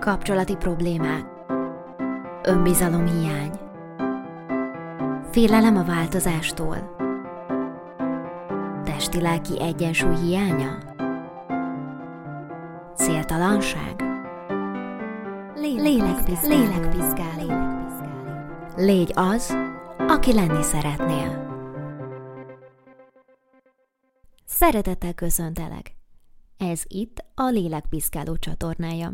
Kapcsolati 0.00 0.56
problémák. 0.56 1.26
Önbizalom 2.42 3.06
hiány. 3.06 3.50
Félelem 5.30 5.76
a 5.76 5.84
változástól. 5.84 6.96
Testi-lelki 8.84 9.62
egyensúly 9.62 10.16
hiánya. 10.16 10.78
Céltalanság. 12.94 14.02
Lélekpiszkáló. 15.54 16.56
Lélekpiszkáló. 16.56 17.52
Légy 18.76 19.12
az, 19.14 19.56
aki 20.08 20.34
lenni 20.34 20.62
szeretnél. 20.62 21.48
Szeretettel 24.44 25.14
köszöntelek! 25.14 25.94
Ez 26.56 26.82
itt 26.86 27.24
a 27.34 27.48
Lélekpiszkáló 27.48 28.36
csatornája. 28.36 29.12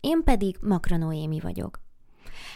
Én 0.00 0.22
pedig 0.24 0.58
Makra 0.60 0.96
Noémi 0.96 1.40
vagyok. 1.40 1.80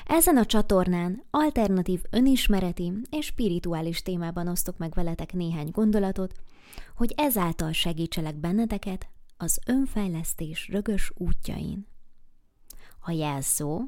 Ezen 0.05 0.37
a 0.37 0.47
csatornán 0.47 1.23
alternatív 1.31 2.03
önismereti 2.11 2.93
és 3.11 3.27
spirituális 3.27 4.03
témában 4.03 4.49
osztok 4.49 4.79
meg 4.79 4.93
veletek 4.95 5.33
néhány 5.33 5.71
gondolatot, 5.71 6.35
hogy 6.97 7.13
ezáltal 7.17 7.73
segítselek 7.73 8.37
benneteket 8.37 9.09
az 9.37 9.61
önfejlesztés 9.67 10.69
rögös 10.69 11.13
útjain. 11.15 11.87
A 13.01 13.11
jelszó 13.11 13.81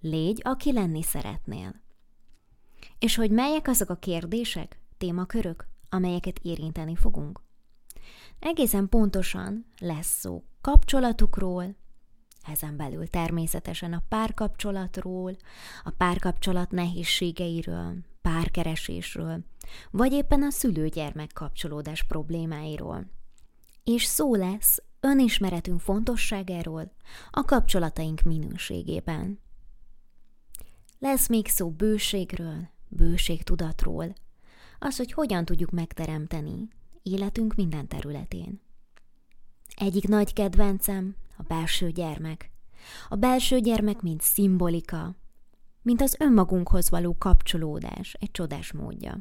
légy, 0.00 0.40
aki 0.44 0.72
lenni 0.72 1.02
szeretnél. 1.02 1.80
És 2.98 3.14
hogy 3.14 3.30
melyek 3.30 3.68
azok 3.68 3.90
a 3.90 3.96
kérdések, 3.96 4.80
témakörök, 4.98 5.66
amelyeket 5.88 6.38
érinteni 6.42 6.96
fogunk? 6.96 7.40
Egészen 8.38 8.88
pontosan 8.88 9.66
lesz 9.78 10.18
szó 10.18 10.44
kapcsolatukról, 10.60 11.74
ezen 12.46 12.76
belül 12.76 13.08
természetesen 13.08 13.92
a 13.92 14.02
párkapcsolatról, 14.08 15.36
a 15.84 15.90
párkapcsolat 15.90 16.70
nehézségeiről, 16.70 17.94
párkeresésről, 18.22 19.44
vagy 19.90 20.12
éppen 20.12 20.42
a 20.42 20.50
szülő-gyermek 20.50 21.30
kapcsolódás 21.34 22.02
problémáiról. 22.02 23.06
És 23.84 24.04
szó 24.04 24.34
lesz 24.34 24.82
önismeretünk 25.00 25.80
fontosságáról, 25.80 26.92
a 27.30 27.44
kapcsolataink 27.44 28.22
minőségében. 28.22 29.40
Lesz 30.98 31.28
még 31.28 31.46
szó 31.46 31.70
bőségről, 31.70 32.68
bőségtudatról, 32.88 34.14
az, 34.78 34.96
hogy 34.96 35.12
hogyan 35.12 35.44
tudjuk 35.44 35.70
megteremteni 35.70 36.68
életünk 37.02 37.54
minden 37.54 37.88
területén. 37.88 38.60
Egyik 39.76 40.08
nagy 40.08 40.32
kedvencem 40.32 41.16
a 41.42 41.54
belső 41.54 41.90
gyermek. 41.90 42.50
A 43.08 43.16
belső 43.16 43.58
gyermek, 43.58 44.00
mint 44.00 44.20
szimbolika, 44.20 45.14
mint 45.82 46.00
az 46.00 46.16
önmagunkhoz 46.18 46.90
való 46.90 47.16
kapcsolódás, 47.18 48.16
egy 48.20 48.30
csodás 48.30 48.72
módja. 48.72 49.18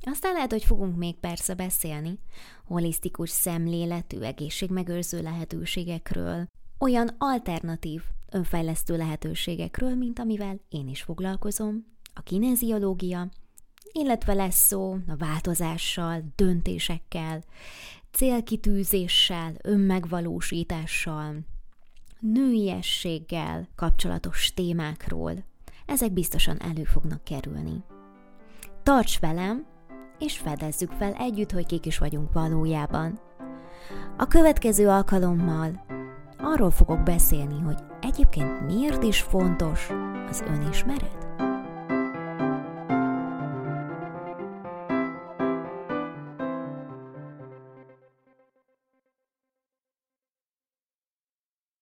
Aztán 0.00 0.32
lehet, 0.32 0.50
hogy 0.50 0.64
fogunk 0.64 0.96
még 0.96 1.18
persze 1.18 1.54
beszélni 1.54 2.18
holisztikus 2.64 3.30
szemléletű, 3.30 4.20
egészségmegőrző 4.20 5.22
lehetőségekről, 5.22 6.46
olyan 6.78 7.14
alternatív, 7.18 8.02
önfejlesztő 8.30 8.96
lehetőségekről, 8.96 9.94
mint 9.94 10.18
amivel 10.18 10.60
én 10.68 10.88
is 10.88 11.02
foglalkozom, 11.02 11.86
a 12.14 12.20
kineziológia, 12.20 13.28
illetve 13.92 14.32
lesz 14.34 14.66
szó 14.66 14.92
a 15.08 15.16
változással, 15.16 16.32
döntésekkel, 16.36 17.42
célkitűzéssel, 18.12 19.52
önmegvalósítással, 19.62 21.34
nőiességgel 22.20 23.68
kapcsolatos 23.74 24.54
témákról. 24.54 25.32
Ezek 25.86 26.12
biztosan 26.12 26.60
elő 26.60 26.84
fognak 26.84 27.24
kerülni. 27.24 27.84
Tarts 28.82 29.20
velem, 29.20 29.66
és 30.18 30.38
fedezzük 30.38 30.90
fel 30.90 31.12
együtt, 31.12 31.50
hogy 31.50 31.66
kik 31.66 31.86
is 31.86 31.98
vagyunk 31.98 32.32
valójában. 32.32 33.20
A 34.16 34.26
következő 34.26 34.88
alkalommal 34.88 35.84
arról 36.38 36.70
fogok 36.70 37.02
beszélni, 37.02 37.60
hogy 37.60 37.78
egyébként 38.00 38.66
miért 38.66 39.02
is 39.02 39.20
fontos 39.20 39.88
az 40.28 40.42
önismeret. 40.46 41.49